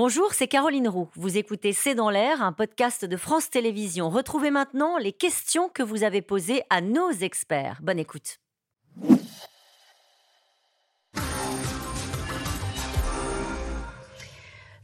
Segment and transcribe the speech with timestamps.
[0.00, 1.10] Bonjour, c'est Caroline Roux.
[1.16, 4.10] Vous écoutez C'est dans l'air, un podcast de France Télévisions.
[4.10, 7.80] Retrouvez maintenant les questions que vous avez posées à nos experts.
[7.82, 8.38] Bonne écoute.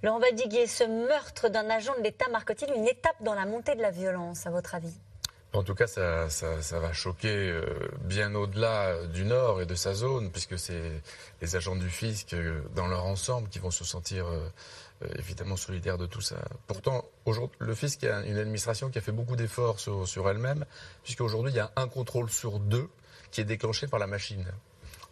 [0.03, 3.83] Laurent Vadiguier, ce meurtre d'un agent de l'État marque-t-il une étape dans la montée de
[3.83, 4.99] la violence, à votre avis?
[5.55, 7.65] En tout cas, ça, va choquer euh,
[8.01, 11.01] bien au-delà euh, du Nord et de sa zone, puisque c'est
[11.41, 14.27] les agents du fisc euh, dans leur ensemble qui vont se sentir
[15.19, 16.37] évidemment solidaires de tout ça.
[16.67, 17.05] Pourtant,
[17.59, 20.65] le fisc est une administration qui a fait beaucoup d'efforts sur, sur elle-même,
[21.03, 22.89] puisqu'aujourd'hui, il y a un contrôle sur deux
[23.31, 24.45] qui est déclenché par la machine.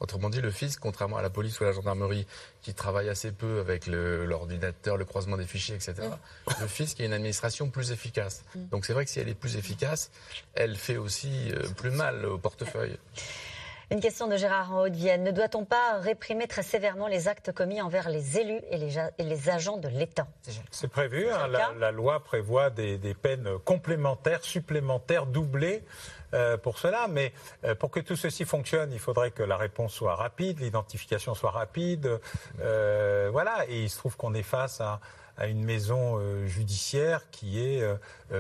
[0.03, 2.27] Autrement dit, le fisc, contrairement à la police ou à la gendarmerie,
[2.61, 6.53] qui travaille assez peu avec l'ordinateur, le, croisement des fichiers, etc., mm.
[6.61, 8.43] le fisc est une administration plus efficace.
[8.55, 8.67] Mm.
[8.73, 10.11] Donc c'est vrai que si elle est plus efficace,
[10.55, 12.97] elle fait aussi euh, plus mal au portefeuille.
[13.93, 15.23] Une question de Gérard en Haute-Vienne.
[15.23, 19.77] Ne doit-on pas réprimer très sévèrement les actes commis envers les élus et les, agents
[19.77, 20.27] de l'État?
[20.71, 21.29] C'est prévu.
[21.29, 21.47] Hein,
[21.79, 25.85] la, loi prévoit des, des, peines complémentaires, supplémentaires, doublées
[26.33, 27.07] euh, pour cela.
[27.07, 27.35] Mais
[27.65, 31.51] euh, pour que tout ceci fonctionne, il faudrait que la réponse soit rapide, l'identification soit
[31.51, 32.19] rapide.
[32.63, 33.67] Euh, voilà.
[33.69, 35.01] Et il se trouve qu'on est face à,
[35.39, 37.83] une maison judiciaire qui est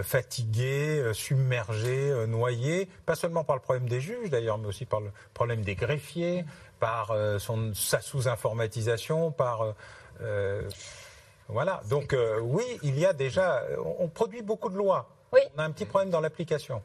[0.02, 5.10] fatiguée, submergée, noyée, pas seulement par le problème des juges d'ailleurs, mais aussi par le
[5.34, 6.44] problème des greffiers,
[6.80, 9.74] par son, sa sous-informatisation, par...
[11.48, 11.82] voilà.
[11.88, 13.64] Donc oui, il y a déjà...
[13.98, 15.08] On produit beaucoup de lois.
[15.32, 15.40] Oui.
[15.56, 16.82] On a un petit problème dans l'application.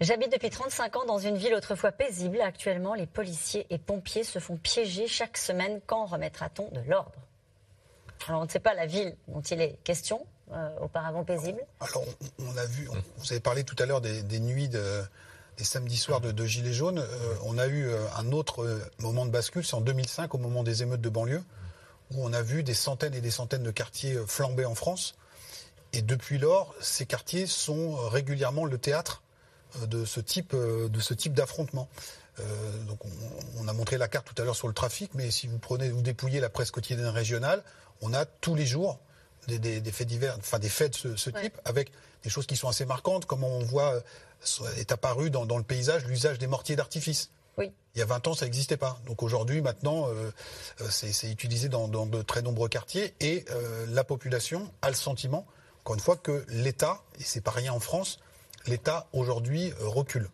[0.00, 2.40] J'habite depuis 35 ans dans une ville autrefois paisible.
[2.40, 5.80] Actuellement, les policiers et pompiers se font piéger chaque semaine.
[5.86, 7.12] Quand remettra-t-on de l'ordre?
[8.28, 11.60] Alors, on ne sait pas la ville dont il est question, euh, auparavant paisible.
[11.80, 12.04] Alors,
[12.38, 15.02] on, a vu, vous avez parlé tout à l'heure des, nuits de,
[15.56, 16.98] des samedis soirs de, Gilets jaunes.
[16.98, 20.62] Euh, on a eu euh, un autre moment de bascule, c'est en 2005, au moment
[20.62, 21.42] des émeutes de banlieue,
[22.12, 25.14] où on a vu des centaines et des centaines de quartiers flamber en France.
[25.92, 29.22] Et depuis lors, ces quartiers sont régulièrement le théâtre
[29.86, 31.88] de ce type euh, de ce type d'affrontement.
[32.38, 32.44] Euh,
[32.84, 32.98] donc
[33.58, 35.90] on, a montré la carte tout à l'heure sur le trafic, mais si vous prenez,
[35.90, 37.62] vous dépouillez la presse quotidienne régionale,
[38.00, 38.98] on a tous les jours
[39.48, 41.90] des, faits divers, enfin des faits de ce, type, avec
[42.22, 44.00] des choses qui sont assez marquantes, comme on voit
[44.76, 47.30] est apparu dans, le paysage l'usage des mortiers d'artifice.
[47.58, 47.72] Oui.
[47.94, 49.00] Il y a 20 ans, ça n'existait pas.
[49.06, 50.06] Donc aujourd'hui, maintenant,
[50.88, 53.44] c'est utilisé dans, de très nombreux quartiers et
[53.88, 55.46] la population a le sentiment,
[55.80, 58.18] encore une fois, que l'État, et c'est pas rien en France,
[58.66, 60.28] l'État aujourd'hui euh, recule.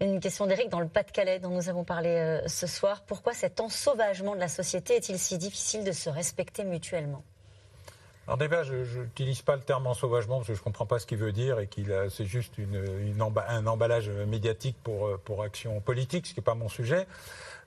[0.00, 3.02] Une question d'Éric dans le Pas-de-Calais dont nous avons parlé euh, ce soir.
[3.06, 7.24] Pourquoi cet ensauvagement de la société est-il si difficile de se respecter mutuellement?
[8.26, 11.06] Alors déjà, je n'utilise pas le terme ensauvagement parce que je ne comprends pas ce
[11.06, 12.84] qu'il veut dire et qu'il c'est juste une,
[13.48, 17.06] un emballage médiatique pour, euh, pour action politique, ce qui n'est pas mon sujet.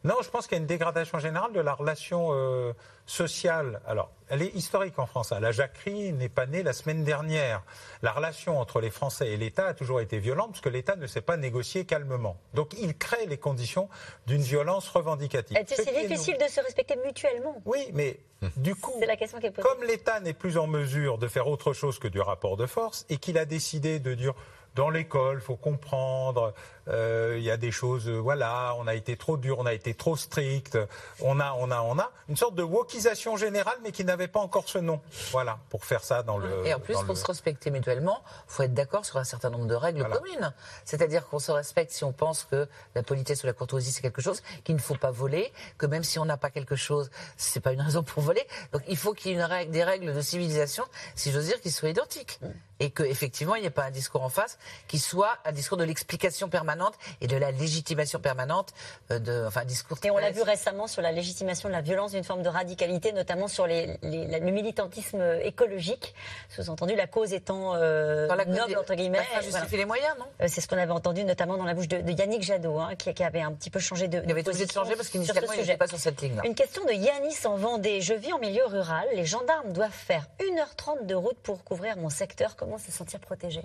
[0.06, 2.72] Non, je pense qu'il y a une dégradation générale de la relation euh,
[3.06, 3.82] sociale.
[3.86, 5.34] Alors, elle est historique en France.
[5.34, 5.42] Hein.
[5.42, 7.64] La jacquerie n'est pas née la semaine dernière.
[8.02, 11.06] La relation entre les Français et l'État a toujours été violente parce que l'État ne
[11.06, 12.38] sait pas négocier calmement.
[12.54, 13.90] Donc, il crée les conditions
[14.26, 15.58] d'une violence revendicative.
[15.68, 17.62] C'est difficile de se respecter mutuellement.
[17.66, 18.20] Oui, mais
[18.56, 19.68] du coup, la question qui est posée.
[19.68, 23.06] comme l'État n'est plus en mesure de faire autre chose que du rapport de force
[23.10, 24.34] et qu'il a décidé de dire
[24.76, 26.54] dans l'école, faut comprendre.
[26.90, 29.74] Euh, il y a des choses, euh, voilà, on a été trop dur, on a
[29.74, 30.78] été trop strict.
[31.22, 34.40] On a, on a, on a une sorte de wokisation générale, mais qui n'avait pas
[34.40, 35.00] encore ce nom.
[35.32, 36.66] Voilà, pour faire ça dans le.
[36.66, 39.76] Et en plus, pour se respecter mutuellement, faut être d'accord sur un certain nombre de
[39.76, 40.54] règles communes.
[40.86, 44.22] C'est-à-dire qu'on se respecte si on pense que la politesse ou la courtoisie c'est quelque
[44.22, 47.60] chose qu'il ne faut pas voler, que même si on n'a pas quelque chose, c'est
[47.60, 48.46] pas une raison pour voler.
[48.72, 50.84] Donc il faut qu'il y ait une règle, des règles de civilisation,
[51.16, 52.40] si j'ose dire, qui soient identiques.
[52.80, 54.58] Et qu'effectivement, il n'y ait pas un discours en face
[54.88, 56.79] qui soit un discours de l'explication permanente
[57.22, 58.74] et de la légitimation permanente
[59.12, 59.98] euh, de, enfin, discours.
[60.04, 63.12] Et on l'a vu récemment sur la légitimation de la violence d'une forme de radicalité,
[63.12, 66.14] notamment sur les, le militantisme écologique.
[66.50, 69.26] Sous-entendu, la cause étant euh, noble entre guillemets.
[69.34, 70.26] Ça justifie les moyens, non?
[70.42, 73.24] Euh, C'est ce qu'on avait entendu notamment dans la bouche de, Yannick Jadot, hein, qui,
[73.24, 74.22] avait un petit peu changé de.
[74.24, 76.36] Il avait été obligé de changer parce qu'initialement il n'était pas sur cette ligne.
[76.36, 76.46] -là.
[76.46, 78.02] Une question de Yanis en Vendée.
[78.02, 79.08] Je vis en milieu rural.
[79.14, 82.56] Les gendarmes doivent faire 1h30 de route pour couvrir mon secteur.
[82.56, 83.62] Comment se sentir protégé?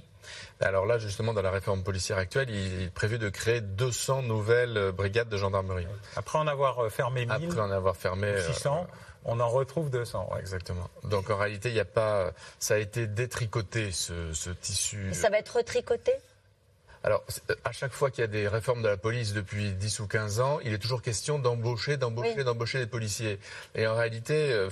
[0.61, 4.79] Alors là, justement, dans la réforme policière actuelle, il est prévu de créer 200 nouvelles
[4.79, 5.87] euh, brigades de gendarmerie.
[6.17, 8.95] Après en avoir euh, fermé 1000, Après en avoir fermé 600, euh,
[9.27, 10.31] on en retrouve 200.
[10.41, 10.89] Exactement.
[11.03, 15.13] Donc en réalité, il n'y a pas, ça a été détricoté ce, tissu.
[15.13, 16.13] ça va être retricoté?
[17.03, 17.23] Alors,
[17.67, 20.41] à chaque fois qu'il y a des réformes de la police depuis 10 ou 15
[20.41, 23.39] ans, il est toujours question d'embaucher, d'embaucher, d'embaucher des policiers.
[23.75, 24.67] Et en réalité,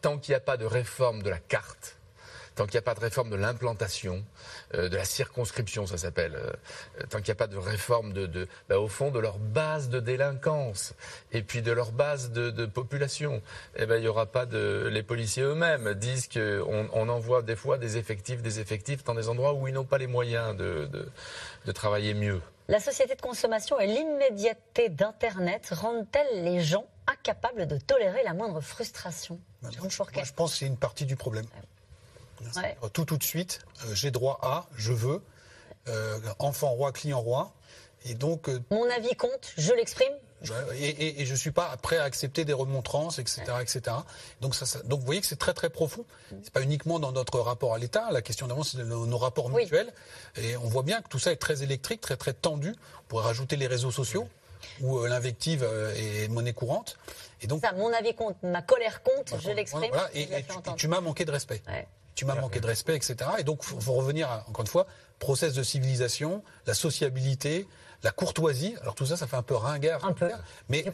[0.00, 1.96] tant qu'il n'y a pas de réforme de la carte,
[2.54, 4.24] tant qu'il n'y a pas de réforme de l'implantation,
[4.74, 6.38] de la circonscription, ça s'appelle,
[7.10, 10.00] tant qu'il n'y a pas de réforme de, bah, au fond, de leur base de
[10.00, 10.94] délinquance
[11.32, 13.42] et puis de leur base de, population,
[13.76, 14.88] eh ben, il n'y aura pas de.
[14.90, 19.28] Les policiers eux-mêmes disent qu'on on envoie des fois des effectifs, des effectifs dans des
[19.28, 20.88] endroits où ils n'ont pas les moyens de,
[21.66, 22.40] de travailler mieux.
[22.68, 28.60] La société de consommation et l'immédiateté d'Internet rendent-elles les gens incapables de tolérer la moindre
[28.60, 29.38] frustration?
[29.62, 31.46] Je pense que c'est une partie du problème.
[32.92, 35.22] Tout tout de suite, euh, j'ai droit à, je veux,
[35.88, 37.52] euh, enfant roi, client roi.
[38.04, 40.12] Et donc, euh, Mon avis compte, je l'exprime,
[40.74, 43.42] et, je ne suis pas prêt à accepter des remontrances, etc.
[43.60, 43.96] etc.
[44.40, 46.04] Donc, ça, donc vous voyez que c'est très très profond.
[46.42, 48.08] C'est pas uniquement dans notre rapport à l'État.
[48.10, 49.92] La question d'avant, c'est nos, nos, rapports mutuels.
[50.36, 52.74] Et on voit bien que tout ça est très électrique, très très tendu.
[53.02, 54.26] On pourrait rajouter les réseaux sociaux
[54.80, 56.98] où euh, l'invective euh, est monnaie courante.
[57.40, 59.90] Et donc, ça, mon avis compte, ma colère compte, je l'exprime.
[59.90, 60.28] Voilà, et,
[60.76, 61.62] tu, m'as manqué de respect.
[62.14, 63.16] Tu m'as manqué de respect, etc.
[63.38, 64.86] Et donc, il faut, revenir, encore une fois,
[65.18, 67.66] process de civilisation, la sociabilité,
[68.02, 68.74] la courtoisie.
[68.82, 70.04] Alors tout ça, ça fait un peu ringard.
[70.04, 70.30] Un peu.
[70.68, 70.84] Mais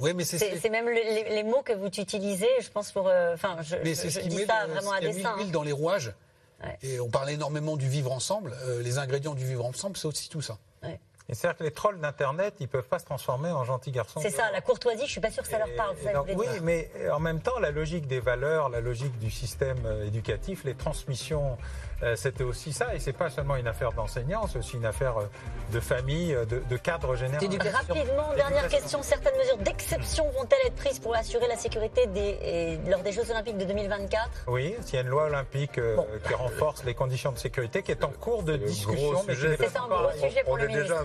[0.00, 3.08] ouais, mais c'est même les, mots que vous utilisez, je pense pour.
[3.08, 5.36] Euh, enfin, je, mais c'est ce qui met ça vraiment à dessein.
[5.38, 5.46] Hein.
[5.52, 6.12] dans les rouages.
[6.82, 8.54] Et on parle énormément du vivre ensemble.
[8.64, 10.58] Euh, les ingrédients du vivre ensemble, c'est aussi tout ça.
[11.28, 14.20] Et c'est-à-dire que les trolls d'Internet, ils ne peuvent pas se transformer en gentils garçons.
[14.20, 15.96] C'est ça, la courtoisie, je ne suis pas sûr que ça leur parle.
[16.36, 20.64] oui, mais en même temps, la logique des valeurs, la logique du système euh, éducatif,
[20.64, 21.56] les transmissions
[22.04, 22.94] euh, c'était aussi ça.
[22.94, 25.26] Et c'est pas seulement une affaire d'enseignants, c'est aussi une affaire euh,
[25.72, 27.46] de famille, euh, de, cadre général.
[27.72, 29.02] Rapidement, dernière question.
[29.02, 33.56] Certaines mesures d'exception vont-elles être prises pour assurer la sécurité des, lors des Jeux Olympiques
[33.56, 35.80] de 2024 Oui, il y a une loi olympique
[36.26, 39.22] qui renforce les conditions de sécurité, qui est en cours de discussion.
[39.26, 41.04] C'est un gros sujet pour on le est déjà un